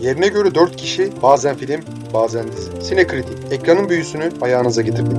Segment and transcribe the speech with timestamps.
[0.00, 1.80] Yerine göre 4 kişi, bazen film,
[2.14, 2.82] bazen dizi.
[2.82, 5.16] Sinekritik, ekranın büyüsünü ayağınıza getirdik.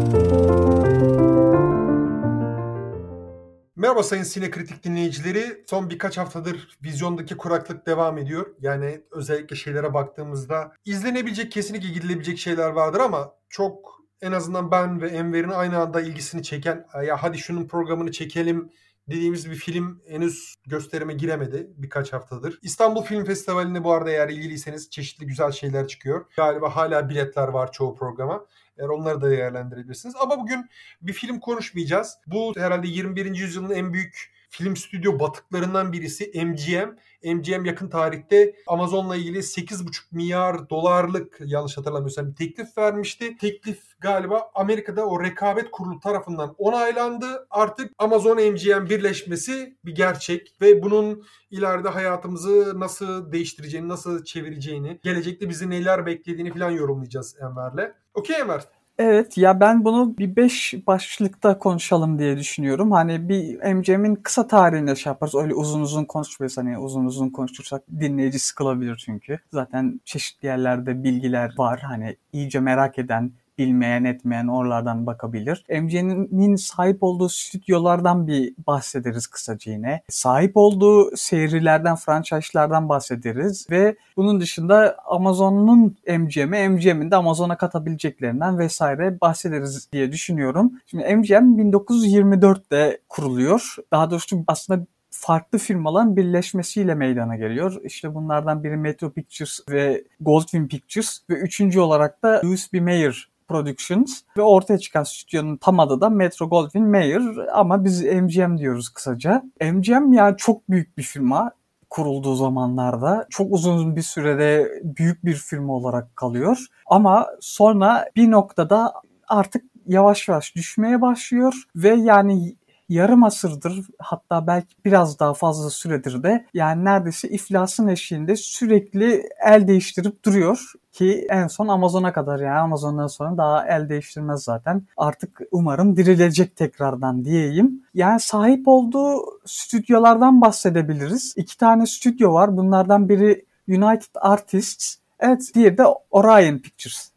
[3.76, 5.64] Merhaba sayın Sinekritik dinleyicileri.
[5.70, 8.46] Son birkaç haftadır vizyondaki kuraklık devam ediyor.
[8.62, 15.08] Yani özellikle şeylere baktığımızda izlenebilecek, kesinlikle gidilebilecek şeyler vardır ama çok en azından ben ve
[15.10, 18.72] Enver'in aynı anda ilgisini çeken ya hadi şunun programını çekelim
[19.10, 22.60] dediğimiz bir film henüz gösterime giremedi birkaç haftadır.
[22.62, 26.26] İstanbul Film Festivali'nde bu arada eğer ilgiliyseniz çeşitli güzel şeyler çıkıyor.
[26.36, 28.46] Galiba hala biletler var çoğu programa.
[28.78, 30.16] Eğer onları da değerlendirebilirsiniz.
[30.20, 30.70] Ama bugün
[31.02, 32.18] bir film konuşmayacağız.
[32.28, 33.36] Bu herhalde 21.
[33.36, 36.96] yüzyılın en büyük film stüdyo batıklarından birisi MGM.
[37.24, 43.38] MGM yakın tarihte Amazon'la ilgili 8,5 milyar dolarlık yanlış hatırlamıyorsam teklif vermişti.
[43.38, 47.48] Teklif galiba Amerika'da o rekabet kurulu tarafından onaylandı.
[47.50, 55.50] Artık Amazon MGM birleşmesi bir gerçek ve bunun ileride hayatımızı nasıl değiştireceğini, nasıl çevireceğini, gelecekte
[55.50, 57.94] bizi neler beklediğini falan yorumlayacağız Enver'le.
[58.14, 58.77] Okey Enver.
[59.00, 62.92] Evet ya ben bunu bir beş başlıkta konuşalım diye düşünüyorum.
[62.92, 65.36] Hani bir MCM'in kısa tarihinde şey yaparız.
[65.36, 66.58] Öyle uzun uzun konuşmayız.
[66.58, 69.40] Hani uzun uzun konuşursak dinleyici sıkılabilir çünkü.
[69.54, 71.80] Zaten çeşitli yerlerde bilgiler var.
[71.80, 75.66] Hani iyice merak eden, bilmeyen etmeyen oralardan bakabilir.
[75.70, 80.02] MC'nin sahip olduğu stüdyolardan bir bahsederiz kısaca yine.
[80.10, 89.22] Sahip olduğu serilerden, franchise'lardan bahsederiz ve bunun dışında Amazon'un MGM'i, MGM'in de Amazon'a katabileceklerinden vesaire
[89.22, 90.72] bahsederiz diye düşünüyorum.
[90.86, 93.76] Şimdi MGM 1924'te kuruluyor.
[93.92, 97.82] Daha doğrusu aslında farklı firmaların birleşmesiyle meydana geliyor.
[97.84, 102.82] İşte bunlardan biri Metro Pictures ve Goldwyn Pictures ve üçüncü olarak da Louis B.
[102.82, 107.22] Mayer Productions ve ortaya çıkan stüdyonun tam adı da Metro Goldwyn Mayer
[107.54, 109.44] ama biz MGM diyoruz kısaca.
[109.62, 111.52] MGM yani çok büyük bir firma
[111.90, 116.66] kurulduğu zamanlarda çok uzun bir sürede büyük bir firma olarak kalıyor.
[116.86, 118.94] Ama sonra bir noktada
[119.28, 122.56] artık yavaş yavaş düşmeye başlıyor ve yani
[122.90, 129.68] yarım asırdır hatta belki biraz daha fazla süredir de yani neredeyse iflasın eşiğinde sürekli el
[129.68, 134.88] değiştirip duruyor ki en son Amazon'a kadar yani Amazon'dan sonra daha el değiştirmez zaten.
[134.98, 137.84] Artık umarım dirilecek tekrardan diyeyim.
[137.94, 141.34] Yani sahip olduğu stüdyolardan bahsedebiliriz.
[141.38, 142.58] İki tane stüdyo var.
[142.58, 147.12] Bunlardan biri United Artists, evet diğeri de Orion Pictures.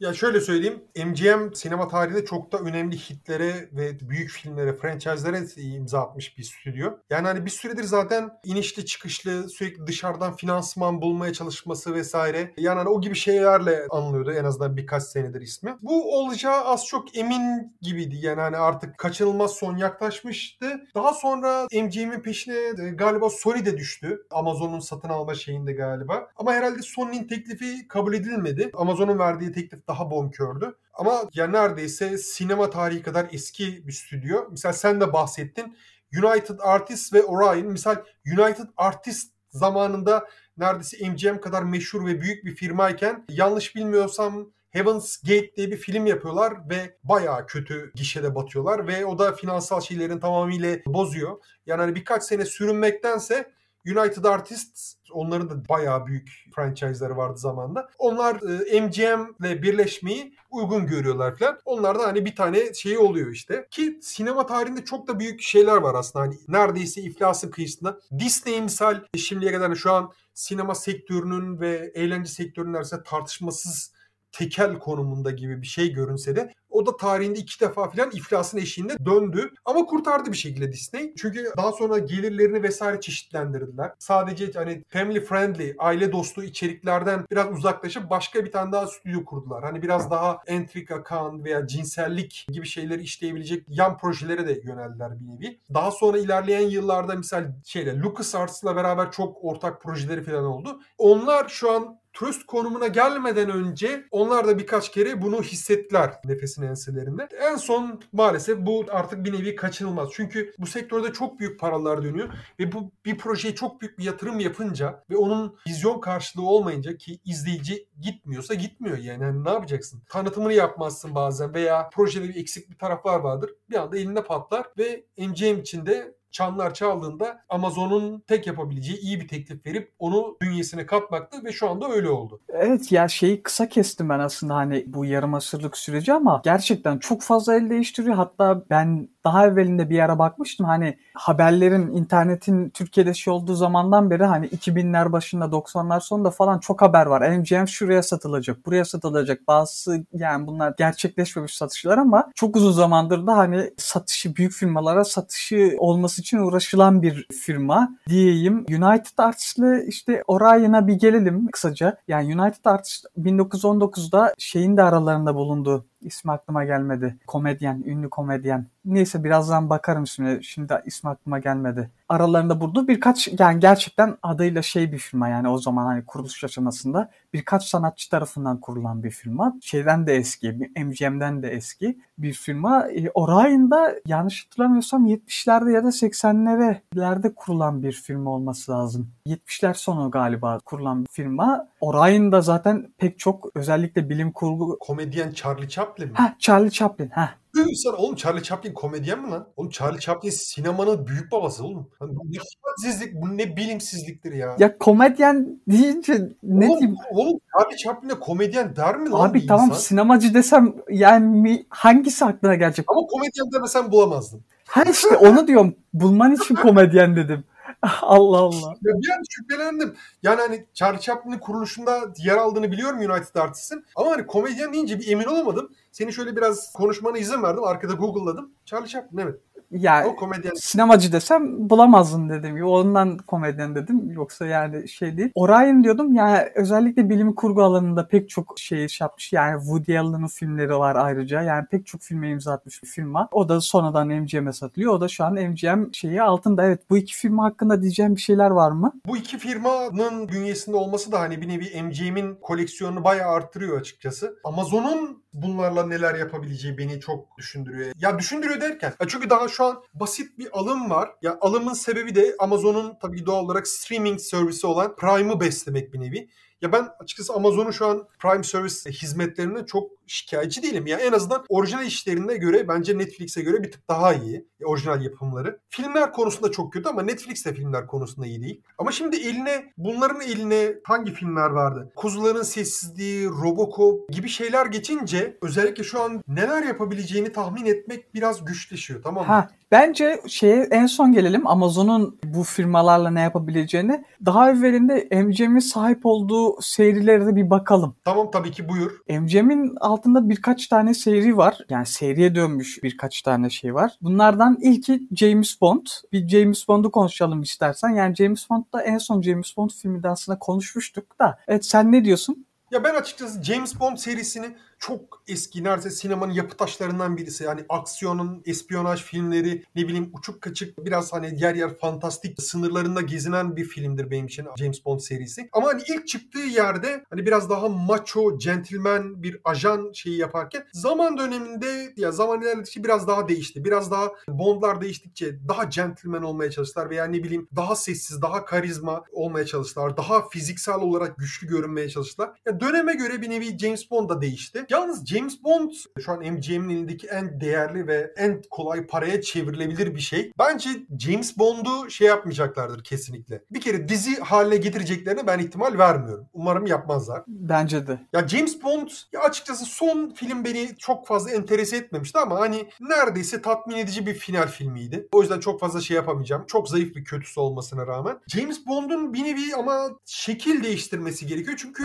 [0.00, 0.84] Ya şöyle söyleyeyim.
[0.96, 6.92] MGM sinema tarihinde çok da önemli hitlere ve büyük filmlere, franchise'lere imza atmış bir stüdyo.
[7.10, 12.54] Yani hani bir süredir zaten inişli çıkışlı sürekli dışarıdan finansman bulmaya çalışması vesaire.
[12.56, 15.76] Yani hani o gibi şeylerle anılıyordu en azından birkaç senedir ismi.
[15.82, 18.16] Bu olacağı az çok emin gibiydi.
[18.20, 20.66] Yani hani artık kaçınılmaz son yaklaşmıştı.
[20.94, 24.26] Daha sonra MGM'in peşine e, galiba Sony de düştü.
[24.30, 26.28] Amazon'un satın alma şeyinde galiba.
[26.36, 28.70] Ama herhalde Sony'nin teklifi kabul edilmedi.
[28.74, 30.78] Amazon'un verdiği teklif daha bonkördü.
[30.94, 34.50] Ama ya neredeyse sinema tarihi kadar eski bir stüdyo.
[34.50, 35.76] Misal sen de bahsettin.
[36.24, 37.66] United Artists ve Orion.
[37.66, 37.96] Misal
[38.38, 45.56] United Artists zamanında neredeyse MGM kadar meşhur ve büyük bir firmayken yanlış bilmiyorsam Heaven's Gate
[45.56, 50.76] diye bir film yapıyorlar ve bayağı kötü gişede batıyorlar ve o da finansal şeylerin tamamıyla
[50.86, 51.36] bozuyor.
[51.66, 53.52] Yani hani birkaç sene sürünmektense
[53.86, 57.88] United Artists onların da bayağı büyük franchise'ları vardı zamanda.
[57.98, 61.58] Onlar e, MGM ile birleşmeyi uygun görüyorlar falan.
[61.64, 63.66] Onlar da hani bir tane şey oluyor işte.
[63.70, 66.24] Ki sinema tarihinde çok da büyük şeyler var aslında.
[66.24, 68.00] Hani neredeyse iflasın kıyısında.
[68.18, 73.92] Disney misal şimdiye kadar şu an sinema sektörünün ve eğlence sektörünün arasında tartışmasız
[74.38, 79.04] tekel konumunda gibi bir şey görünse de o da tarihinde iki defa falan iflasın eşiğinde
[79.04, 79.50] döndü.
[79.64, 81.14] Ama kurtardı bir şekilde Disney.
[81.16, 83.92] Çünkü daha sonra gelirlerini vesaire çeşitlendirdiler.
[83.98, 89.64] Sadece hani family friendly, aile dostu içeriklerden biraz uzaklaşıp başka bir tane daha stüdyo kurdular.
[89.64, 95.26] Hani biraz daha entrika kan veya cinsellik gibi şeyleri işleyebilecek yan projelere de yöneldiler bir
[95.26, 95.60] nevi.
[95.74, 100.80] Daha sonra ilerleyen yıllarda misal şeyle LucasArts'la beraber çok ortak projeleri falan oldu.
[100.98, 107.28] Onlar şu an turist konumuna gelmeden önce onlar da birkaç kere bunu hissettiler nefesin enselerinde.
[107.40, 110.08] En son maalesef bu artık bir nevi kaçınılmaz.
[110.12, 112.28] Çünkü bu sektörde çok büyük paralar dönüyor
[112.60, 117.20] ve bu bir projeye çok büyük bir yatırım yapınca ve onun vizyon karşılığı olmayınca ki
[117.24, 119.22] izleyici gitmiyorsa gitmiyor yani.
[119.22, 120.02] yani ne yapacaksın?
[120.08, 123.50] Tanıtımını yapmazsın bazen veya projede bir eksik bir taraflar vardır.
[123.70, 129.66] Bir anda elinde patlar ve MCM içinde çanlar çaldığında Amazon'un tek yapabileceği iyi bir teklif
[129.66, 132.40] verip onu bünyesine katmaktı ve şu anda öyle oldu.
[132.48, 137.22] Evet ya şeyi kısa kestim ben aslında hani bu yarım asırlık süreci ama gerçekten çok
[137.22, 138.14] fazla el değiştiriyor.
[138.14, 144.24] Hatta ben daha evvelinde bir ara bakmıştım hani haberlerin internetin Türkiye'de şey olduğu zamandan beri
[144.24, 147.30] hani 2000'ler başında 90'lar sonunda falan çok haber var.
[147.30, 149.48] MGM şuraya satılacak, buraya satılacak.
[149.48, 155.76] Bazısı yani bunlar gerçekleşmemiş satışlar ama çok uzun zamandır da hani satışı büyük firmalara satışı
[155.78, 158.54] olması için uğraşılan bir firma diyeyim.
[158.54, 161.98] United Arts'le işte Orion'a bir gelelim kısaca.
[162.08, 167.16] Yani United Arts 1919'da şeyin de aralarında bulunduğu ismi aklıma gelmedi.
[167.26, 168.66] Komedyen, ünlü komedyen.
[168.84, 170.44] Neyse birazdan bakarım şimdi.
[170.44, 171.90] Şimdi ismi aklıma gelmedi.
[172.08, 177.10] Aralarında bulunduğu birkaç yani gerçekten adıyla şey bir firma yani o zaman hani kuruluş aşamasında
[177.32, 179.54] birkaç sanatçı tarafından kurulan bir firma.
[179.62, 182.88] Şeyden de eski, MGM'den de eski bir firma.
[182.88, 189.10] E, Orion'da yanlış hatırlamıyorsam 70'lerde ya da 80'lerde kurulan bir firma olması lazım.
[189.26, 191.68] 70'ler sonu galiba kurulan bir firma.
[191.80, 196.12] Orion'da zaten pek çok özellikle bilim kurgu Komedyen Charlie Chaplin mi?
[196.14, 197.08] Ha Charlie Chaplin.
[197.08, 197.30] Ha.
[197.74, 199.48] Sen oğlum Charlie Chaplin komedyen mi lan?
[199.56, 201.90] Oğlum Charlie Chaplin sinemanın büyük babası oğlum.
[202.02, 204.56] Lan bu ne hadsizlik, bu ne bilimsizliktir ya.
[204.58, 206.96] Ya komedyen deyince ne oğlum, diyeyim?
[207.10, 209.78] Oğlum Charlie Chaplin'e komedyen der mi lan Abi tamam insan?
[209.78, 212.86] sinemacı desem yani hangisi aklına gelecek?
[212.88, 214.40] Ama komedyen demesen bulamazdın.
[214.66, 215.74] Ha işte onu diyorum.
[215.94, 217.44] Bulman için komedyen dedim.
[218.02, 218.74] Allah Allah.
[218.82, 219.94] Ya bir an şüphelendim.
[220.22, 223.84] Yani hani Charlie Chaplin'in kuruluşunda yer aldığını biliyorum United Arts'ın.
[223.96, 225.70] Ama hani komedyen deyince bir emin olamadım.
[225.92, 227.64] Seni şöyle biraz konuşmana izin verdim.
[227.64, 228.50] Arkada Google'ladım.
[228.64, 229.40] Charlie Chaplin evet.
[229.70, 230.54] Ya O komedyen.
[230.54, 232.64] sinemacı desem bulamazdın dedim.
[232.66, 234.10] Ondan komedyen dedim.
[234.10, 235.30] Yoksa yani şey değil.
[235.34, 236.14] Orion diyordum.
[236.14, 239.32] Yani özellikle bilim kurgu alanında pek çok şey iş yapmış.
[239.32, 241.42] Yani Woody Allen'ın filmleri var ayrıca.
[241.42, 243.28] Yani pek çok filme imza atmış bir firma.
[243.32, 244.92] O da sonradan MGM'e satılıyor.
[244.92, 246.64] O da şu an MGM şeyi altında.
[246.64, 248.92] Evet bu iki firma hakkında diyeceğim bir şeyler var mı?
[249.06, 254.38] Bu iki firmanın bünyesinde olması da hani bir nevi MGM'in koleksiyonunu bayağı arttırıyor açıkçası.
[254.44, 257.92] Amazon'un bunlarla neler yapabileceği beni çok düşündürüyor.
[257.98, 261.10] Ya düşündürüyor derken ya çünkü daha şu an basit bir alım var.
[261.22, 266.28] Ya alımın sebebi de Amazon'un tabii doğal olarak streaming servisi olan Prime'ı beslemek bir nevi.
[266.62, 270.86] Ya ben açıkçası Amazon'un şu an Prime Service hizmetlerinden çok şikayetçi değilim.
[270.86, 274.46] Ya en azından orijinal işlerine göre bence Netflix'e göre bir tık daha iyi.
[274.60, 275.60] Ya orijinal yapımları.
[275.68, 278.62] Filmler konusunda çok kötü ama Netflix de filmler konusunda iyi değil.
[278.78, 281.92] Ama şimdi eline bunların eline hangi filmler vardı?
[281.96, 289.02] Kuzuların Sessizliği, Robocop gibi şeyler geçince özellikle şu an neler yapabileceğini tahmin etmek biraz güçleşiyor
[289.02, 289.32] tamam mı?
[289.32, 294.04] Ha, bence şeye en son gelelim Amazon'un bu firmalarla ne yapabileceğini.
[294.24, 297.96] Daha evvelinde MGM'in sahip olduğu serilere de bir bakalım.
[298.04, 299.00] Tamam tabii ki buyur.
[299.08, 301.58] MGM'in altında birkaç tane seri var.
[301.68, 303.92] Yani seriye dönmüş birkaç tane şey var.
[304.02, 305.86] Bunlardan ilki James Bond.
[306.12, 307.88] Bir James Bond'u konuşalım istersen.
[307.88, 311.38] Yani James Bond'da en son James Bond filminde aslında konuşmuştuk da.
[311.48, 312.45] Evet sen ne diyorsun?
[312.70, 317.44] Ya ben açıkçası James Bond serisini çok eski neredeyse sinemanın yapı taşlarından birisi.
[317.44, 323.56] Yani aksiyonun, espiyonaj filmleri, ne bileyim uçuk kaçık biraz hani yer yer fantastik sınırlarında gezinen
[323.56, 325.48] bir filmdir benim için James Bond serisi.
[325.52, 331.18] Ama hani ilk çıktığı yerde hani biraz daha macho, gentleman bir ajan şeyi yaparken zaman
[331.18, 333.64] döneminde ya zaman ilerledikçe biraz daha değişti.
[333.64, 339.04] Biraz daha Bond'lar değiştikçe daha gentleman olmaya çalıştılar veya ne bileyim daha sessiz, daha karizma
[339.12, 339.96] olmaya çalıştılar.
[339.96, 342.30] Daha fiziksel olarak güçlü görünmeye çalıştılar.
[342.46, 344.66] Ya döneme göre bir nevi James Bond da değişti.
[344.70, 345.70] Yalnız James Bond
[346.00, 350.32] şu an MGM'in elindeki en değerli ve en kolay paraya çevrilebilir bir şey.
[350.38, 353.42] Bence James Bond'u şey yapmayacaklardır kesinlikle.
[353.50, 356.26] Bir kere dizi haline getireceklerine ben ihtimal vermiyorum.
[356.32, 357.22] Umarım yapmazlar.
[357.26, 358.00] Bence de.
[358.12, 363.42] Ya James Bond ya açıkçası son film beni çok fazla enterese etmemişti ama hani neredeyse
[363.42, 365.08] tatmin edici bir final filmiydi.
[365.12, 366.44] O yüzden çok fazla şey yapamayacağım.
[366.46, 368.18] Çok zayıf bir kötüsü olmasına rağmen.
[368.28, 371.56] James Bond'un bir nevi ama şekil değiştirmesi gerekiyor.
[371.62, 371.84] Çünkü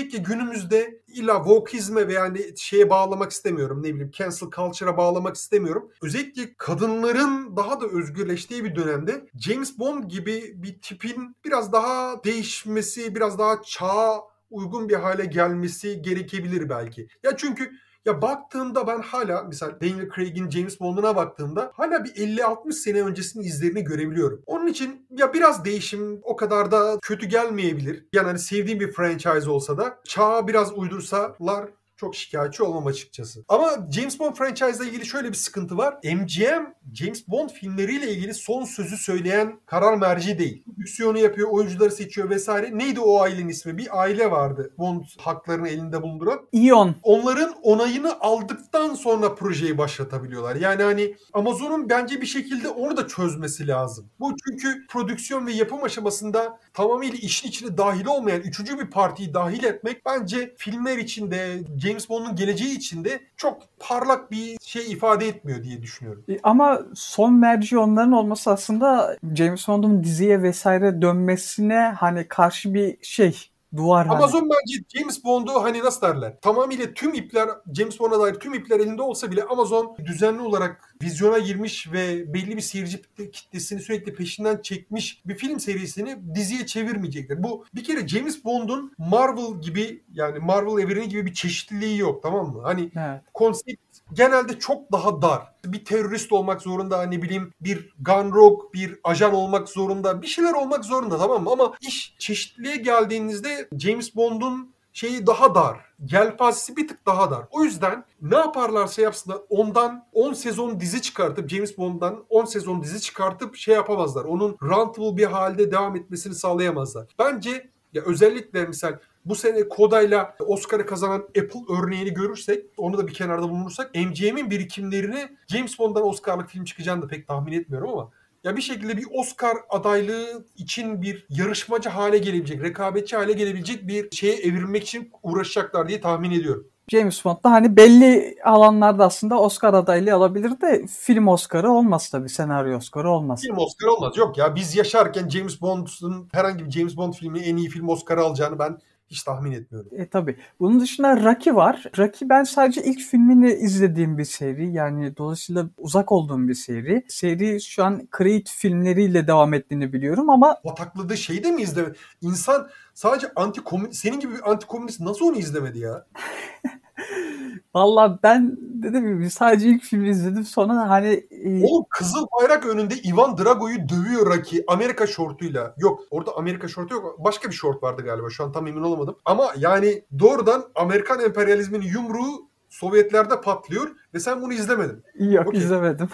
[0.00, 3.82] özellikle günümüzde illa wokeizme ve yani şeye bağlamak istemiyorum.
[3.82, 5.90] Ne bileyim cancel culture'a bağlamak istemiyorum.
[6.02, 13.14] Özellikle kadınların daha da özgürleştiği bir dönemde James Bond gibi bir tipin biraz daha değişmesi,
[13.14, 17.08] biraz daha çağa uygun bir hale gelmesi gerekebilir belki.
[17.22, 17.70] Ya çünkü
[18.04, 23.44] ya baktığımda ben hala mesela Daniel Craig'in James Bond'una baktığımda hala bir 50-60 sene öncesinin
[23.44, 24.42] izlerini görebiliyorum.
[24.46, 28.06] Onun için ya biraz değişim o kadar da kötü gelmeyebilir.
[28.12, 33.44] Yani hani sevdiğim bir franchise olsa da çağa biraz uydursalar çok şikayetçi olmam açıkçası.
[33.48, 35.94] Ama James Bond franchise ile ilgili şöyle bir sıkıntı var.
[36.04, 36.64] MGM
[36.94, 40.64] James Bond filmleriyle ilgili son sözü söyleyen karar merci değil.
[40.64, 42.78] Prodüksiyonu yapıyor, oyuncuları seçiyor vesaire.
[42.78, 43.78] Neydi o ailenin ismi?
[43.78, 46.40] Bir aile vardı Bond haklarını elinde bulunduran.
[46.52, 46.94] Ion.
[47.02, 50.56] Onların onayını aldıktan sonra projeyi başlatabiliyorlar.
[50.56, 54.10] Yani hani Amazon'un bence bir şekilde onu da çözmesi lazım.
[54.20, 59.64] Bu çünkü prodüksiyon ve yapım aşamasında tamamıyla işin içine dahil olmayan üçüncü bir partiyi dahil
[59.64, 65.82] etmek bence filmler içinde James Bond'un geleceği içinde çok parlak bir şey ifade etmiyor diye
[65.82, 66.24] düşünüyorum.
[66.28, 72.96] E, Ama son merci onların olması aslında James Bond'un diziye vesaire dönmesine hani karşı bir
[73.02, 74.18] şey duvar hani.
[74.18, 76.40] Amazon bence James Bond'u hani nasıl derler?
[76.42, 81.38] Tamamıyla tüm ipler James Bond'a dair tüm ipler elinde olsa bile Amazon düzenli olarak vizyona
[81.38, 87.42] girmiş ve belli bir seyirci kitlesini sürekli peşinden çekmiş bir film serisini diziye çevirmeyecekler.
[87.42, 92.52] Bu bir kere James Bond'un Marvel gibi yani Marvel evreni gibi bir çeşitliliği yok tamam
[92.52, 92.62] mı?
[92.62, 93.20] Hani Evet.
[93.34, 93.80] konsept
[94.12, 95.42] genelde çok daha dar.
[95.64, 100.52] Bir terörist olmak zorunda, ne bileyim bir gun rogue, bir ajan olmak zorunda, bir şeyler
[100.52, 101.50] olmak zorunda tamam mı?
[101.52, 105.76] Ama iş çeşitliliğe geldiğinizde James Bond'un şeyi daha dar.
[106.12, 107.42] Yelpazesi bir tık daha dar.
[107.50, 113.00] O yüzden ne yaparlarsa yapsınlar ondan 10 sezon dizi çıkartıp James Bond'dan 10 sezon dizi
[113.00, 114.24] çıkartıp şey yapamazlar.
[114.24, 117.06] Onun rentable bir halde devam etmesini sağlayamazlar.
[117.18, 123.14] Bence ya özellikle misal bu sene Koda'yla Oscar'ı kazanan Apple örneğini görürsek, onu da bir
[123.14, 128.10] kenarda bulunursak MGM'in birikimlerini James Bond'dan Oscar'lık film çıkacağını da pek tahmin etmiyorum ama
[128.44, 134.16] ya bir şekilde bir Oscar adaylığı için bir yarışmacı hale gelebilecek, rekabetçi hale gelebilecek bir
[134.16, 136.66] şeye evirmek için uğraşacaklar diye tahmin ediyorum.
[136.90, 142.28] James Bond da hani belli alanlarda aslında Oscar adaylığı alabilir de film Oscar'ı olmaz tabii.
[142.28, 143.40] Senaryo Oscar'ı olmaz.
[143.42, 144.16] Film Oscar olmaz.
[144.16, 148.20] Yok ya biz yaşarken James Bond'un herhangi bir James Bond filmi en iyi film Oscar'ı
[148.20, 148.78] alacağını ben
[149.10, 149.90] hiç tahmin etmiyorum.
[149.96, 150.36] E tabii.
[150.60, 151.84] Bunun dışında Rocky var.
[151.98, 154.72] Rocky ben sadece ilk filmini izlediğim bir seri.
[154.72, 157.04] Yani dolayısıyla uzak olduğum bir seri.
[157.08, 161.88] Seri şu an Creed filmleriyle devam ettiğini biliyorum ama Batakladığı şeyi de mi izleme?
[162.20, 163.60] İnsan sadece anti
[163.92, 166.06] senin gibi bir anti komünist nasıl onu izlemedi ya?
[167.74, 170.44] Valla ben dediğim gibi sadece ilk filmi izledim.
[170.44, 175.74] Sonra hani e, Oğlum kızıl bayrak önünde Ivan Drago'yu dövüyor Rocky Amerika şortuyla.
[175.78, 177.24] Yok orada Amerika şortu yok.
[177.24, 178.30] Başka bir şort vardı galiba.
[178.30, 179.16] Şu an tam emin olamadım.
[179.24, 185.02] Ama yani doğrudan Amerikan emperyalizminin yumruğu Sovyetlerde patlıyor ve sen bunu izlemedin.
[185.18, 185.60] yok Okey.
[185.60, 186.08] izlemedim.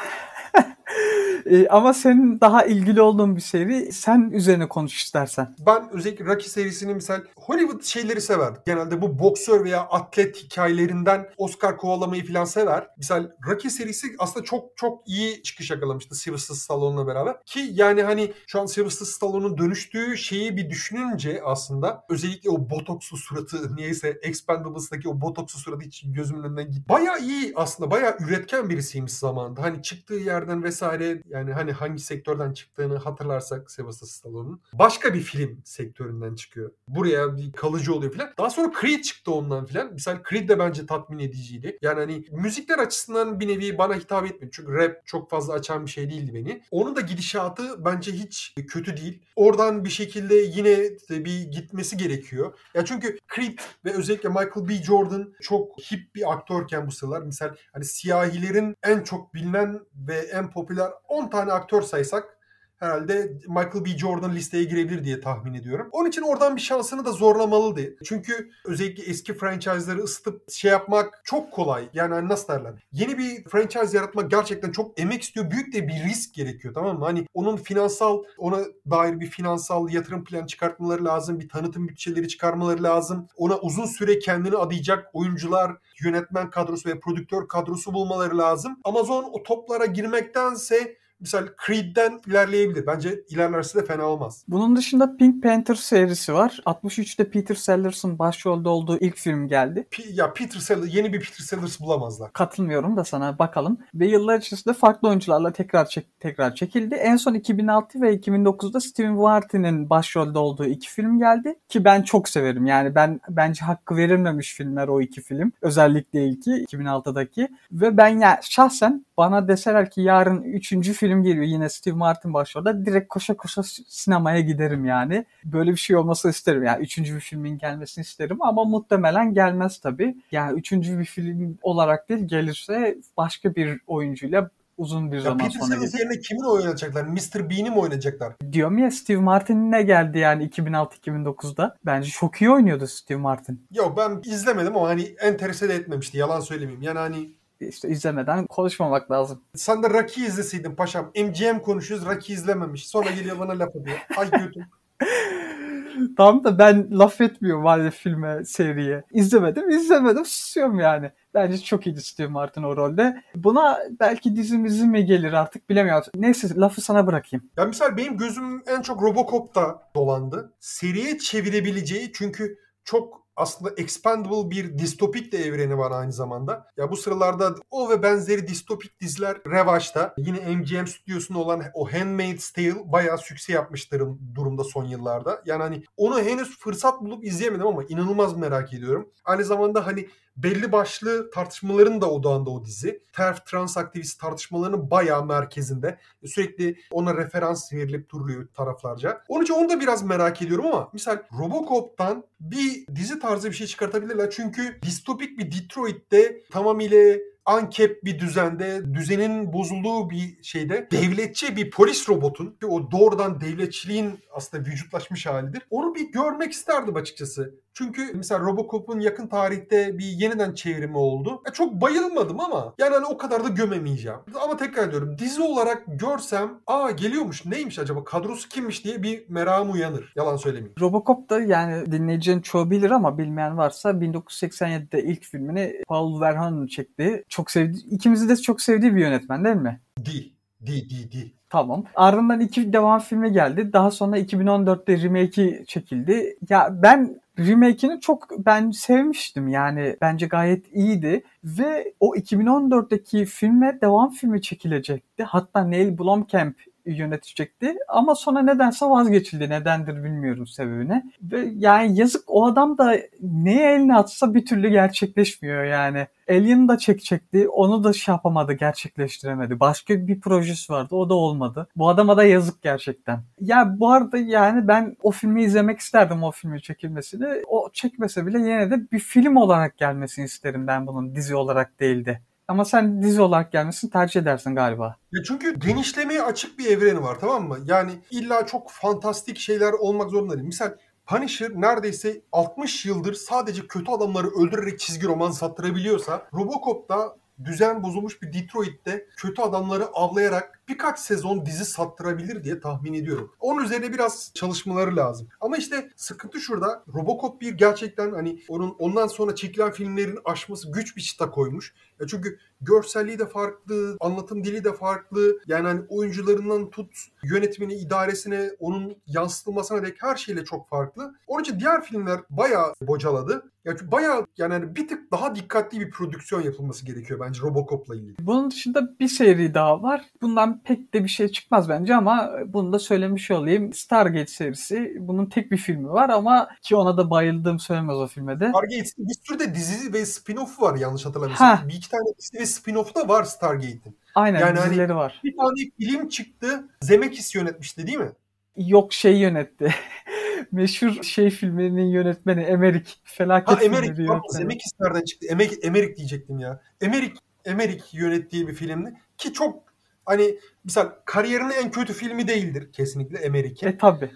[1.51, 3.93] E, ama senin daha ilgili olduğun bir seri.
[3.93, 5.55] Sen üzerine konuş istersen.
[5.67, 8.53] Ben özellikle Rocky serisini misal Hollywood şeyleri sever.
[8.67, 12.87] Genelde bu boksör veya atlet hikayelerinden Oscar kovalamayı falan sever.
[12.97, 17.37] Misal Rocky serisi aslında çok çok iyi çıkış yakalamıştı Sylvester Stallone'la beraber.
[17.45, 23.17] Ki yani hani şu an Sylvester Stallone'un dönüştüğü şeyi bir düşününce aslında özellikle o botokslu
[23.17, 26.89] suratı niyeyse Expendables'daki o botokslu suratı hiç gözümün önünden gitti.
[26.89, 29.63] Bayağı iyi aslında bayağı üretken birisiymiş zamanında.
[29.63, 35.61] Hani çıktığı yerden vesaire yani hani hangi sektörden çıktığını hatırlarsak Sylvester Stallone'un başka bir film
[35.65, 36.71] sektöründen çıkıyor.
[36.89, 38.33] Buraya bir kalıcı oluyor falan.
[38.39, 39.93] Daha sonra Creed çıktı ondan falan.
[39.93, 41.79] Misal Creed de bence tatmin ediciydi.
[41.83, 44.53] Yani hani müzikler açısından bir nevi bana hitap etmiyor.
[44.53, 46.63] Çünkü rap çok fazla açan bir şey değildi beni.
[46.71, 49.23] Onun da gidişatı bence hiç kötü değil.
[49.37, 50.79] Oradan bir şekilde yine
[51.11, 52.59] bir gitmesi gerekiyor.
[52.75, 54.75] Ya çünkü Creed ve özellikle Michael B.
[54.75, 57.23] Jordan çok hip bir aktörken bu sıralar.
[57.23, 62.37] Misal hani siyahilerin en çok bilinen ve en popüler 10 tane aktör saysak
[62.79, 63.99] herhalde Michael B.
[63.99, 65.89] Jordan listeye girebilir diye tahmin ediyorum.
[65.93, 67.97] Onun için oradan bir şansını da zorlamalıydı.
[68.05, 71.89] Çünkü özellikle eski franchise'ları ısıtıp şey yapmak çok kolay.
[71.95, 72.73] Yani hani nasıl derler?
[72.93, 75.51] Yeni bir franchise yaratmak gerçekten çok emek istiyor.
[75.51, 77.05] Büyük de bir risk gerekiyor tamam mı?
[77.05, 78.59] Hani onun finansal, ona
[78.91, 81.41] dair bir finansal yatırım planı çıkartmaları lazım.
[81.41, 83.27] Bir tanıtım bütçeleri çıkarmaları lazım.
[83.37, 85.73] Ona uzun süre kendini adayacak oyuncular,
[86.05, 88.79] yönetmen kadrosu ve prodüktör kadrosu bulmaları lazım.
[88.85, 92.87] Amazon o toplara girmektense Misal Creed'den ilerleyebilir.
[92.87, 94.45] Bence ilerlerse de fena olmaz.
[94.49, 96.61] Bunun dışında Pink Panther serisi var.
[96.67, 99.87] 63'te Peter Sellers'ın başrolde olduğu ilk film geldi.
[99.91, 102.33] P- ya Peter Sellers, yeni bir Peter Sellers bulamazlar.
[102.33, 103.79] Katılmıyorum da sana bakalım.
[103.95, 106.95] Ve yıllar içerisinde farklı oyuncularla tekrar çek- tekrar çekildi.
[106.95, 111.55] En son 2006 ve 2009'da Steven Martin'in başrolde olduğu iki film geldi.
[111.69, 112.67] Ki ben çok severim.
[112.67, 115.53] Yani ben bence hakkı verilmemiş filmler o iki film.
[115.63, 117.49] Özellikle ilki 2006'daki.
[117.73, 122.87] Ve ben ya şahsen bana deseler ki yarın üçüncü film geliyor yine Steve Martin başrolde
[122.87, 125.25] direkt koşa koşa sinemaya giderim yani.
[125.45, 126.65] Böyle bir şey olması isterim.
[126.65, 130.17] Yani üçüncü bir filmin gelmesini isterim ama muhtemelen gelmez tabii.
[130.33, 135.61] Yani üçüncü bir film olarak değil gelirse başka bir oyuncuyla uzun bir Ya zaman Peter
[135.61, 136.01] sonra gelecek.
[136.01, 137.05] yerine kimin oynayacaklar?
[137.05, 137.51] Mr.
[137.51, 138.33] Bean'i mi oynayacaklar?
[138.53, 141.77] Diyorum ya Steve Martin ne geldi yani 2006-2009'da.
[141.87, 143.67] Bence çok iyi oynuyordu Steve Martin.
[143.75, 146.19] Yok ben izlemedim ama hani enterese de etmemişti.
[146.19, 146.83] Yalan söylemeyeyim.
[146.83, 149.43] Yani hani İşte izlemeden konuşmamak lazım.
[149.55, 151.11] sen de Rocky izleseydin paşam.
[151.17, 152.07] MGM konuşuyoruz.
[152.07, 152.89] Rocky izlememiş.
[152.89, 153.99] Sonra geliyor bana laf ediyor.
[154.17, 154.65] Ay götüm.
[156.17, 159.05] Tamam da ben laf etmiyorum hani filme, seriye.
[159.13, 161.11] İzlemedim, izlemedim, susuyorum yani.
[161.35, 163.23] Bence çok iyiydi Steve Martin o rolde.
[163.35, 166.05] Buna belki dizimizi mi gelir artık bilemiyorum.
[166.17, 167.51] Neyse lafı sana bırakayım.
[167.57, 170.53] Ya misal benim gözüm en çok Robocop'ta dolandı.
[170.61, 176.67] Seriye çevirebileceği çünkü çok aslında expandable bir distopik de evreni var aynı zamanda.
[176.77, 180.15] Ya bu sıralarda o ve benzeri distopik diziler revaçta.
[180.19, 184.03] Yine MGM stüdyosunda olan o Handmaid's Tale bayağı sükse yapmıştır
[184.35, 185.43] durumda son yıllarda.
[185.47, 189.13] Yani hani onu henüz fırsat bulup izleyemedim ama inanılmaz merak ediyorum.
[189.25, 193.03] Aynı zamanda hani belli başlı tartışmaların da odağında o dizi.
[193.13, 195.99] TERF trans aktivist tartışmalarının bayağı merkezinde.
[196.25, 199.23] Sürekli ona referans verilip duruluyor taraflarca.
[199.29, 203.67] Onun için onu da biraz merak ediyorum ama misal Robocop'tan bir dizi tarzı bir şey
[203.67, 204.31] çıkartabilirler.
[204.31, 207.17] Çünkü distopik bir Detroit'te tamamıyla
[207.47, 214.19] ankep bir düzende, düzenin bozulduğu bir şeyde devletçi bir polis robotun ki o doğrudan devletçiliğin
[214.33, 215.63] aslında vücutlaşmış halidir.
[215.71, 217.55] Onu bir görmek isterdim açıkçası.
[217.79, 221.43] Çünkü mesela Robocop'un yakın tarihte bir yeniden çevrimi oldu.
[221.51, 224.19] E, çok bayılmadım ama yani hani o kadar da gömemeyeceğim.
[224.45, 229.73] Ama tekrar ediyorum dizi olarak görsem aa geliyormuş neymiş acaba kadrosu kimmiş diye bir merakım
[229.73, 230.13] uyanır.
[230.17, 230.75] Yalan söylemeyeyim.
[230.81, 237.25] Robocop da yani dinleyicinin çoğu bilir ama bilmeyen varsa 1987'de ilk filmini Paul Verhoeven çekti.
[237.29, 237.79] Çok sevdi.
[237.91, 239.81] İkimizi de çok sevdiği bir yönetmen değil mi?
[239.99, 240.33] Değil.
[240.61, 241.35] Değil değil değil.
[241.51, 241.85] Tamam.
[241.95, 243.73] Ardından iki devam filmi geldi.
[243.73, 246.37] Daha sonra 2014'te remake'i çekildi.
[246.51, 249.49] Ya ben remake'ini çok ben sevmiştim.
[249.49, 251.25] Yani bence gayet iyiydi.
[251.45, 255.25] Ve o 2014'teki filme devam filmi çekilecekti.
[255.25, 256.57] Hatta Neil Blomkamp
[256.91, 257.75] yönetecekti.
[257.89, 259.51] Ama sonra nedense vazgeçildi.
[259.51, 261.03] Nedendir bilmiyorum sebebini.
[261.23, 266.07] Ve yani yazık o adam da neye elini atsa bir türlü gerçekleşmiyor yani.
[266.31, 267.49] Alien da çekecekti.
[267.49, 269.61] Onu da şey yapamadı, gerçekleştiremedi.
[269.61, 270.95] Başka bir projesi vardı.
[270.95, 271.69] O da olmadı.
[271.77, 273.21] Bu adama da yazık gerçekten.
[273.41, 277.27] Ya bu arada yani ben o filmi izlemek isterdim o filmin çekilmesini.
[277.47, 282.05] O çekmese bile yine de bir film olarak gelmesini isterim ben bunun dizi olarak değil
[282.05, 282.21] de.
[282.49, 284.97] Ama sen dizi olarak gelmesini tercih edersin galiba.
[285.13, 287.59] Ya çünkü genişlemeye açık bir evreni var tamam mı?
[287.65, 290.47] Yani illa çok fantastik şeyler olmak zorunda değil.
[290.47, 290.71] Misal
[291.07, 298.33] Punisher neredeyse 60 yıldır sadece kötü adamları öldürerek çizgi roman sattırabiliyorsa Robocop'ta düzen bozulmuş bir
[298.33, 303.33] Detroit'te kötü adamları avlayarak birkaç sezon dizi sattırabilir diye tahmin ediyorum.
[303.41, 305.29] Onun üzerine biraz çalışmaları lazım.
[305.41, 306.85] Ama işte sıkıntı şurada.
[306.95, 311.75] Robocop bir gerçekten hani onun ondan sonra çekilen filmlerin aşması güç bir çıta koymuş.
[312.01, 315.39] Ya çünkü görselliği de farklı, anlatım dili de farklı.
[315.47, 321.15] Yani hani oyuncularından tut yönetmeni, idaresine, onun yansıtılmasına dek her şeyle çok farklı.
[321.27, 323.51] Onun için diğer filmler bayağı bocaladı.
[323.65, 327.97] Ya çünkü bayağı yani hani bir tık daha dikkatli bir prodüksiyon yapılması gerekiyor bence Robocop'la
[327.97, 328.15] ilgili.
[328.21, 330.05] Bunun dışında bir seri daha var.
[330.23, 333.73] Bundan pek de bir şey çıkmaz bence ama bunu da söylemiş olayım.
[333.73, 334.97] Stargate serisi.
[335.01, 338.49] Bunun tek bir filmi var ama ki ona da bayıldığım söylemez o filme de.
[338.49, 341.69] Stargate'in bir sürü de dizi ve spin-off var yanlış hatırlamıyorsam.
[341.69, 343.97] Bir iki tane dizi ve spin-off da var Stargate'in.
[344.15, 345.21] Aynen Yani hani- dizileri var.
[345.25, 346.69] Bir tane film çıktı.
[346.83, 348.13] Zemeckis yönetmişti değil mi?
[348.57, 349.75] Yok şey yönetti.
[350.53, 352.93] Meşhur şey filmlerinin yönetmeni Emerick.
[353.05, 353.97] Felaket Ha filmleri Emmerich.
[353.97, 354.39] Pardon, yönetmeni.
[354.43, 355.27] Zemeckis nereden çıktı?
[355.31, 356.61] Emek, Emmerich diyecektim ya.
[356.81, 358.95] Emmerich, Emmerich yönettiği bir filmdi.
[359.19, 359.63] Ki çok
[360.07, 363.67] hani mesela kariyerinin en kötü filmi değildir kesinlikle Emmerich'in.
[363.67, 364.11] E tabi.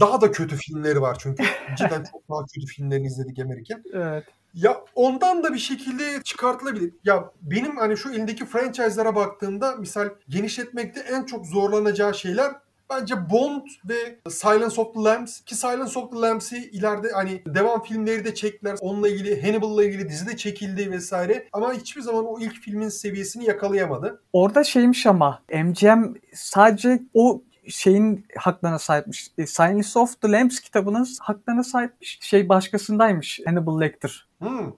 [0.00, 1.44] Daha da kötü filmleri var çünkü.
[1.76, 3.82] Cidden çok daha kötü filmlerini izledik Emmerich'in.
[3.92, 4.24] Evet.
[4.54, 6.92] Ya ondan da bir şekilde çıkartılabilir.
[7.04, 12.52] Ya benim hani şu elindeki franchise'lara baktığımda misal genişletmekte en çok zorlanacağı şeyler
[12.90, 17.82] bence Bond ve Silence of the Lambs ki Silence of the Lambs'i ileride hani devam
[17.82, 18.76] filmleri de çektiler.
[18.80, 21.48] Onunla ilgili Hannibal'la ilgili dizi de çekildi vesaire.
[21.52, 24.22] Ama hiçbir zaman o ilk filmin seviyesini yakalayamadı.
[24.32, 29.30] Orada şeymiş ama MGM sadece o şeyin haklarına sahipmiş.
[29.38, 32.18] E, Silence of the Lambs kitabının haklarına sahipmiş.
[32.22, 33.40] Şey başkasındaymış.
[33.46, 34.28] Hannibal Lecter.
[34.38, 34.72] Hmm.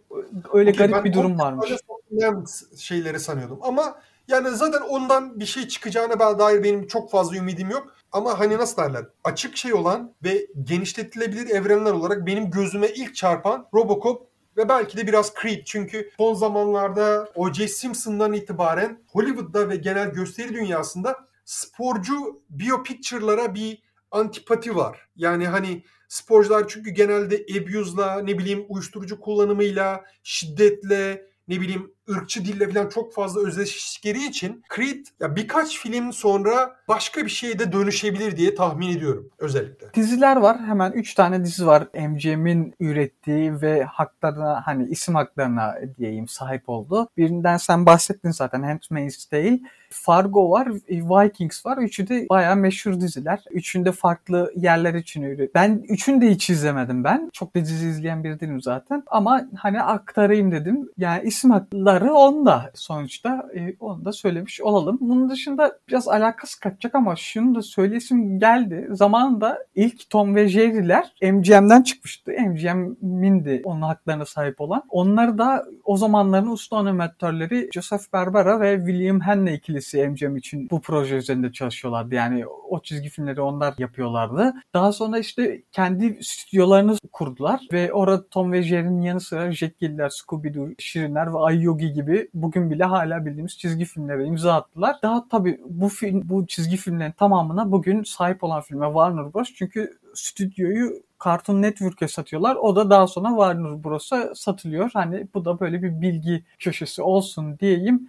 [0.53, 1.67] Öyle Okey, garip bir durum varmış.
[1.67, 3.59] Silence of the Lambs şeyleri sanıyordum.
[3.63, 7.95] Ama yani zaten ondan bir şey çıkacağına dair benim çok fazla ümidim yok.
[8.13, 9.07] Ama hani nasıl derler?
[9.25, 15.07] Açık şey olan ve genişletilebilir evrenler olarak benim gözüme ilk çarpan Robocop ve belki de
[15.07, 15.63] biraz Creed.
[15.65, 17.69] Çünkü son zamanlarda O.J.
[17.69, 25.09] Simpson'dan itibaren Hollywood'da ve genel gösteri dünyasında sporcu biopicture'lara bir antipati var.
[25.17, 32.69] Yani hani sporcular çünkü genelde abuse'la ne bileyim uyuşturucu kullanımıyla, şiddetle, ne bileyim ırkçı dille
[32.69, 38.37] falan çok fazla özdeştikleri için Creed ya birkaç film sonra başka bir şeye de dönüşebilir
[38.37, 39.95] diye tahmin ediyorum özellikle.
[39.95, 40.59] Diziler var.
[40.67, 41.89] Hemen 3 tane dizi var.
[41.95, 47.09] MGM'in ürettiği ve haklarına hani isim haklarına diyeyim sahip oldu.
[47.17, 49.61] Birinden sen bahsettin zaten Handmaid's Tale.
[49.91, 51.79] Fargo var, Vikings var.
[51.79, 53.45] Üçü de bayağı meşhur diziler.
[53.51, 55.55] Üçünde farklı yerler için üret.
[55.55, 57.31] Ben üçünü de hiç izlemedim ben.
[57.33, 59.03] Çok da dizi izleyen biri değilim zaten.
[59.07, 60.89] Ama hani aktarayım dedim.
[60.99, 63.49] Yani isim hakları onda sonuçta.
[63.55, 64.99] E, onu da söylemiş olalım.
[65.01, 68.89] Bunun dışında biraz alakası kaçacak ama şunu da söylesim geldi.
[68.91, 72.31] Zamanında ilk Tom ve Jerry'ler MGM'den çıkmıştı.
[72.31, 74.83] MGM'in de onun haklarına sahip olan.
[74.89, 80.81] Onları da o zamanların usta animatörleri Joseph Barbera ve William Hanna ikilisi MGM için bu
[80.81, 82.15] proje üzerinde çalışıyorlardı.
[82.15, 84.55] Yani o çizgi filmleri onlar yapıyorlardı.
[84.75, 90.75] Daha sonra işte kendi stüdyolarını kurdular ve orada Tom ve Jerry'nin yanı sıra Jekyll'ler, Scooby-Doo,
[90.79, 94.97] Şirinler ve Ay gibi bugün bile hala bildiğimiz çizgi filmlere imza attılar.
[95.03, 99.49] Daha tabii bu film, bu çizgi filmlerin tamamına bugün sahip olan filme Warner Bros.
[99.55, 102.57] Çünkü stüdyoyu Cartoon Network'e satıyorlar.
[102.57, 104.91] O da daha sonra Warner Bros'a satılıyor.
[104.93, 108.09] Hani bu da böyle bir bilgi köşesi olsun diyeyim.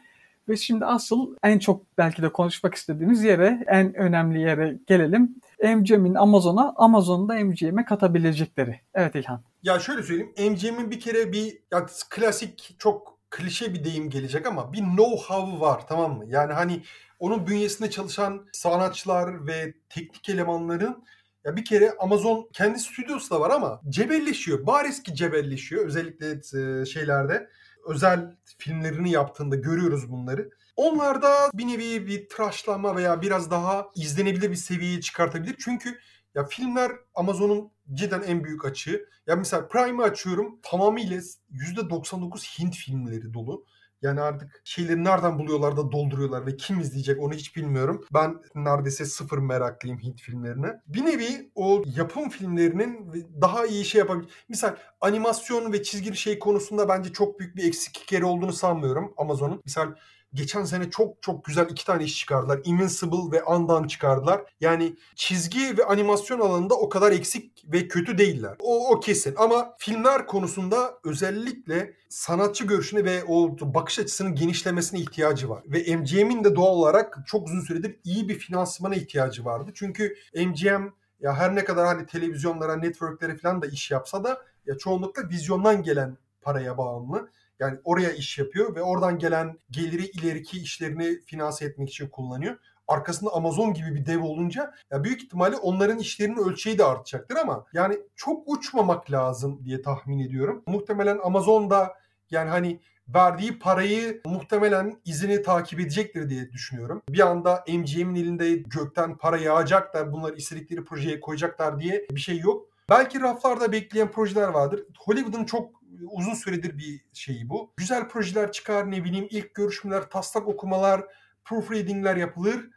[0.49, 5.35] Ve şimdi asıl en çok belki de konuşmak istediğimiz yere, en önemli yere gelelim.
[5.63, 8.79] MGM'in Amazon'a, Amazon'da MGM'e katabilecekleri.
[8.93, 9.41] Evet İlhan.
[9.63, 10.33] Ya şöyle söyleyeyim.
[10.37, 15.87] MGM'in bir kere bir ya klasik çok klişe bir deyim gelecek ama bir know-how var
[15.87, 16.25] tamam mı?
[16.27, 16.83] Yani hani
[17.19, 21.03] onun bünyesinde çalışan sanatçılar ve teknik elemanların
[21.45, 24.65] ya bir kere Amazon kendi stüdyosu da var ama cebelleşiyor.
[24.65, 25.85] Bariz ki cebelleşiyor.
[25.85, 26.41] Özellikle
[26.85, 27.49] şeylerde
[27.87, 30.49] özel filmlerini yaptığında görüyoruz bunları.
[30.75, 35.55] Onlarda bir nevi bir tıraşlama veya biraz daha izlenebilir bir seviyeye çıkartabilir.
[35.59, 35.99] Çünkü
[36.35, 39.05] ya filmler Amazon'un cidden en büyük açığı.
[39.27, 43.65] Ya mesela Prime'ı açıyorum tamamıyla %99 Hint filmleri dolu.
[44.01, 48.05] Yani artık şeyleri nereden buluyorlar da dolduruyorlar ve kim izleyecek onu hiç bilmiyorum.
[48.13, 50.81] Ben neredeyse sıfır meraklıyım Hint filmlerine.
[50.87, 53.11] Bir nevi o yapım filmlerinin
[53.41, 54.29] daha iyi şey yapabilir.
[54.49, 59.61] Misal animasyon ve çizgili şey konusunda bence çok büyük bir eksiklikleri olduğunu sanmıyorum Amazon'un.
[59.65, 59.93] Misal
[60.33, 62.59] geçen sene çok çok güzel iki tane iş çıkardılar.
[62.63, 64.41] Invincible ve Undone çıkardılar.
[64.61, 68.55] Yani çizgi ve animasyon alanında o kadar eksik ve kötü değiller.
[68.59, 75.49] O, o kesin ama filmler konusunda özellikle sanatçı görüşüne ve o bakış açısının genişlemesine ihtiyacı
[75.49, 75.63] var.
[75.65, 79.71] Ve MGM'in de doğal olarak çok uzun süredir iyi bir finansmana ihtiyacı vardı.
[79.75, 80.87] Çünkü MGM
[81.19, 85.83] ya her ne kadar hani televizyonlara, networklere falan da iş yapsa da ya çoğunlukla vizyondan
[85.83, 87.29] gelen paraya bağımlı.
[87.59, 92.57] Yani oraya iş yapıyor ve oradan gelen geliri ileriki işlerini finanse etmek için kullanıyor.
[92.87, 97.65] Arkasında Amazon gibi bir dev olunca ya büyük ihtimalle onların işlerinin ölçeği de artacaktır ama
[97.73, 100.63] yani çok uçmamak lazım diye tahmin ediyorum.
[100.67, 101.93] Muhtemelen Amazon da
[102.31, 102.79] yani hani
[103.15, 107.01] verdiği parayı muhtemelen izini takip edecektir diye düşünüyorum.
[107.09, 112.39] Bir anda MGM'in elinde gökten para yağacak da bunları istedikleri projeye koyacaklar diye bir şey
[112.39, 112.69] yok.
[112.89, 114.83] Belki raflarda bekleyen projeler vardır.
[114.99, 115.78] Hollywood'un çok
[116.11, 117.73] uzun süredir bir şeyi bu.
[117.77, 121.05] Güzel projeler çıkar ne bileyim ilk görüşmeler, taslak okumalar,
[121.45, 122.69] proofreadingler yapılır.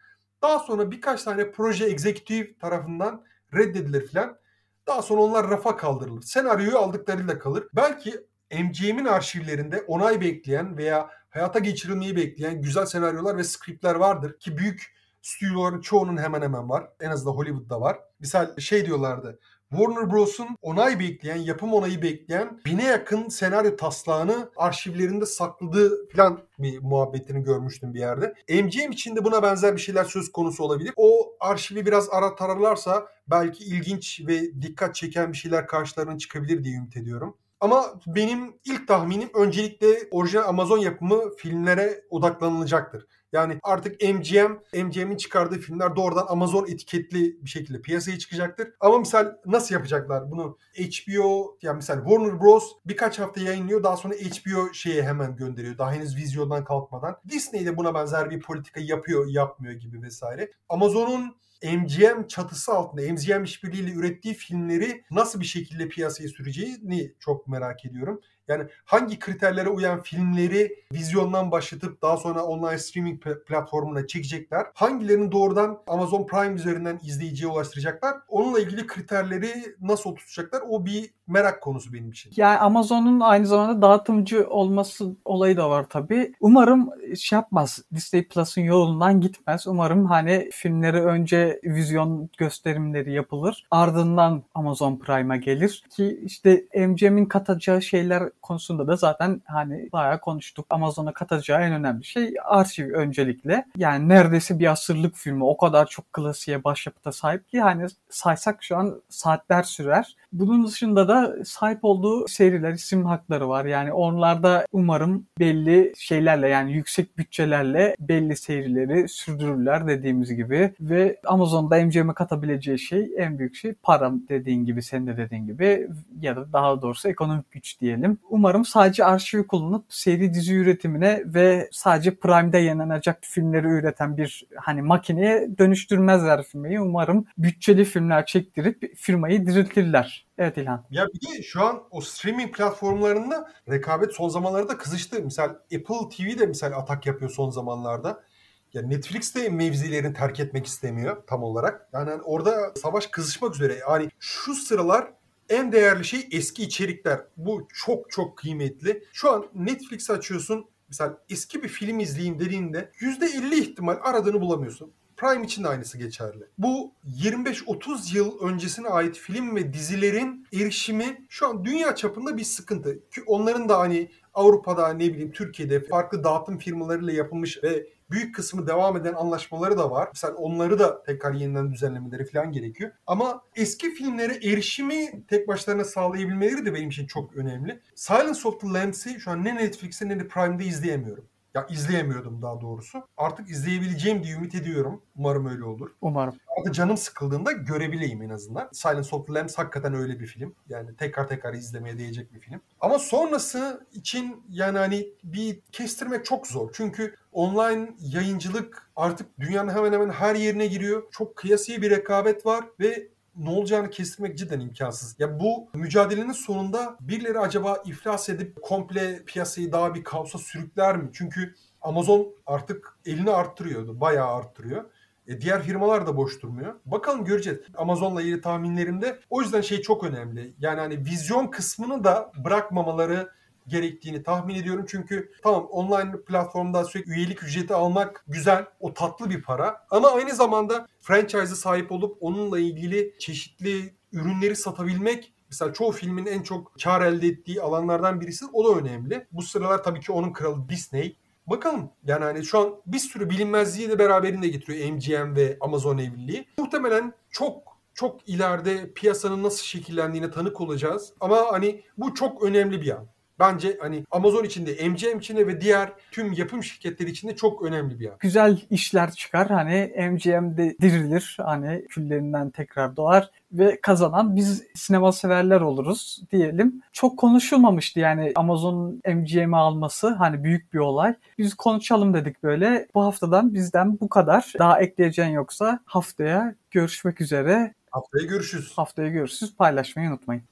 [0.43, 4.39] Daha sonra birkaç tane proje executive tarafından reddedilir filan.
[4.87, 6.23] Daha sonra onlar rafa kaldırılır.
[6.23, 7.69] Senaryoyu aldıklarıyla kalır.
[7.77, 14.39] Belki MGM'in arşivlerinde onay bekleyen veya hayata geçirilmeyi bekleyen güzel senaryolar ve skriptler vardır.
[14.39, 16.89] Ki büyük stüdyoların çoğunun hemen hemen var.
[17.01, 17.99] En azından Hollywood'da var.
[18.21, 19.39] Misal şey diyorlardı.
[19.73, 26.79] Warner Bros'un onay bekleyen, yapım onayı bekleyen bine yakın senaryo taslağını arşivlerinde sakladığı falan bir
[26.79, 28.35] muhabbetini görmüştüm bir yerde.
[28.49, 30.93] MGM için de buna benzer bir şeyler söz konusu olabilir.
[30.97, 36.77] O arşivi biraz ara tararlarsa belki ilginç ve dikkat çeken bir şeyler karşılarına çıkabilir diye
[36.77, 37.37] ümit ediyorum.
[37.61, 43.07] Ama benim ilk tahminim öncelikle orijinal Amazon yapımı filmlere odaklanılacaktır.
[43.33, 44.53] Yani artık MGM,
[44.85, 48.69] MGM'in çıkardığı filmler doğrudan Amazon etiketli bir şekilde piyasaya çıkacaktır.
[48.81, 50.59] Ama misal nasıl yapacaklar bunu?
[50.75, 52.73] HBO, yani misal Warner Bros.
[52.87, 53.83] birkaç hafta yayınlıyor.
[53.83, 55.79] Daha sonra HBO şeye hemen gönderiyor.
[55.79, 57.17] Daha henüz vizyondan kalkmadan.
[57.29, 60.51] Disney de buna benzer bir politika yapıyor, yapmıyor gibi vesaire.
[60.69, 67.85] Amazon'un MGM çatısı altında MGM işbirliğiyle ürettiği filmleri nasıl bir şekilde piyasaya süreceğini çok merak
[67.85, 68.21] ediyorum.
[68.49, 74.67] Yani hangi kriterlere uyan filmleri vizyondan başlatıp daha sonra online streaming platformuna çekecekler?
[74.75, 78.15] Hangilerini doğrudan Amazon Prime üzerinden izleyiciye ulaştıracaklar?
[78.29, 80.63] Onunla ilgili kriterleri nasıl tutacaklar?
[80.69, 82.33] O bir merak konusu benim için.
[82.37, 86.33] Yani Amazon'un aynı zamanda dağıtımcı olması olayı da var tabii.
[86.41, 87.83] Umarım şey yapmaz.
[87.95, 89.67] Disney Plus'ın yolundan gitmez.
[89.67, 93.67] Umarım hani filmleri önce vizyon gösterimleri yapılır.
[93.71, 100.67] Ardından Amazon Prime'a gelir ki işte MGM'in katacağı şeyler konusunda da zaten hani bayağı konuştuk.
[100.71, 103.67] Amazon'a katacağı en önemli şey arşiv öncelikle.
[103.77, 108.77] Yani neredeyse bir asırlık filmi o kadar çok klasiğe başyapıta sahip ki hani saysak şu
[108.77, 110.17] an saatler sürer.
[110.33, 113.65] Bunun dışında da sahip olduğu seriler, isim hakları var.
[113.65, 120.75] Yani onlarda umarım belli şeylerle yani yüksek bütçelerle belli serileri sürdürürler dediğimiz gibi.
[120.81, 125.89] Ve Amazon'da MGM'e katabileceği şey en büyük şey para dediğin gibi senin de dediğin gibi
[126.21, 128.19] ya da daha doğrusu ekonomik güç diyelim.
[128.31, 134.83] Umarım sadece arşivi kullanıp seri dizi üretimine ve sadece Prime'de yayınlanacak filmleri üreten bir hani
[134.83, 136.83] makineye dönüştürmezler firmayı.
[136.83, 140.22] Umarım bütçeli filmler çektirip firmayı diriltirler.
[140.43, 140.85] Evet İlhan.
[140.91, 145.23] Ya bir de şu an o streaming platformlarında rekabet son zamanlarda kızıştı.
[145.23, 148.25] Misal Apple TV de misal atak yapıyor son zamanlarda.
[148.73, 151.89] Ya Netflix de mevzilerini terk etmek istemiyor tam olarak.
[151.93, 153.79] Yani hani orada savaş kızışmak üzere.
[153.89, 155.13] Yani şu sıralar
[155.49, 157.21] en değerli şey eski içerikler.
[157.37, 159.05] Bu çok çok kıymetli.
[159.13, 160.67] Şu an Netflix açıyorsun.
[160.89, 164.93] Mesela eski bir film izleyeyim dediğinde %50 ihtimal aradığını bulamıyorsun.
[165.23, 166.45] Prime için de aynısı geçerli.
[166.59, 173.09] Bu 25-30 yıl öncesine ait film ve dizilerin erişimi şu an dünya çapında bir sıkıntı.
[173.11, 178.67] Ki onların da hani Avrupa'da ne bileyim Türkiye'de farklı dağıtım firmalarıyla yapılmış ve büyük kısmı
[178.67, 180.09] devam eden anlaşmaları da var.
[180.13, 182.91] Mesela onları da tekrar yeniden düzenlemeleri falan gerekiyor.
[183.07, 187.81] Ama eski filmlere erişimi tek başlarına sağlayabilmeleri de benim için çok önemli.
[187.95, 191.25] Silence of the Lambs'i şu an ne Netflix'te ne de Prime'de izleyemiyorum.
[191.55, 193.03] Ya izleyemiyordum daha doğrusu.
[193.17, 195.03] Artık izleyebileceğim diye ümit ediyorum.
[195.17, 195.91] Umarım öyle olur.
[196.01, 196.35] Umarım.
[196.59, 198.69] Artık canım sıkıldığında görebileyim en azından.
[198.73, 200.55] Silence of the Lambs hakikaten öyle bir film.
[200.69, 202.61] Yani tekrar tekrar izlemeye değecek bir film.
[202.81, 206.71] Ama sonrası için yani hani bir kestirmek çok zor.
[206.73, 211.03] Çünkü online yayıncılık artık dünyanın hemen hemen her yerine giriyor.
[211.11, 215.17] Çok kıyasıya bir rekabet var ve ne olacağını kestirmek cidden imkansız.
[215.19, 221.11] Ya bu mücadelenin sonunda birileri acaba iflas edip komple piyasayı daha bir kaosa sürükler mi?
[221.13, 224.01] Çünkü Amazon artık elini arttırıyordu.
[224.01, 224.85] Bayağı arttırıyor.
[225.27, 226.75] E diğer firmalar da boş durmuyor.
[226.87, 227.59] Bakalım göreceğiz.
[227.75, 229.19] Amazon'la ilgili tahminlerimde.
[229.31, 230.55] O yüzden şey çok önemli.
[230.59, 233.29] Yani hani vizyon kısmını da bırakmamaları
[233.67, 234.85] gerektiğini tahmin ediyorum.
[234.89, 238.67] Çünkü tamam online platformda sürekli üyelik ücreti almak güzel.
[238.81, 239.87] O tatlı bir para.
[239.91, 246.43] Ama aynı zamanda franchise'a sahip olup onunla ilgili çeşitli ürünleri satabilmek Mesela çoğu filmin en
[246.43, 249.27] çok kar elde ettiği alanlardan birisi o da önemli.
[249.33, 251.17] Bu sıralar tabii ki onun kralı Disney.
[251.47, 256.47] Bakalım yani hani şu an bir sürü bilinmezliği de beraberinde getiriyor MGM ve Amazon evliliği.
[256.59, 261.13] Muhtemelen çok çok ileride piyasanın nasıl şekillendiğine tanık olacağız.
[261.21, 263.07] Ama hani bu çok önemli bir an.
[263.43, 268.09] Bence hani Amazon içinde, MGM içinde ve diğer tüm yapım şirketleri içinde çok önemli bir
[268.09, 268.17] an.
[268.21, 269.49] Güzel işler çıkar.
[269.49, 271.37] Hani MGM'de dirilir.
[271.41, 276.83] Hani küllerinden tekrar doğar ve kazanan biz sinema severler oluruz diyelim.
[276.93, 281.15] Çok konuşulmamıştı yani Amazon'un MGM'i alması hani büyük bir olay.
[281.39, 282.89] Biz konuşalım dedik böyle.
[282.95, 284.53] Bu haftadan bizden bu kadar.
[284.59, 287.75] Daha ekleyeceğin yoksa haftaya görüşmek üzere.
[287.91, 288.73] Haftaya görüşürüz.
[288.77, 289.57] Haftaya görüşürüz.
[289.57, 290.52] Paylaşmayı unutmayın.